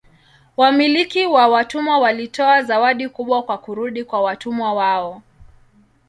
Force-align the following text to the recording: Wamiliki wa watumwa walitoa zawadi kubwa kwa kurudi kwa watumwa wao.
Wamiliki 0.57 1.25
wa 1.25 1.47
watumwa 1.47 1.99
walitoa 1.99 2.63
zawadi 2.63 3.09
kubwa 3.09 3.43
kwa 3.43 3.57
kurudi 3.57 4.03
kwa 4.03 4.21
watumwa 4.21 4.73
wao. 4.73 5.21